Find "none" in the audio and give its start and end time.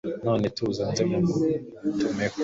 0.25-0.45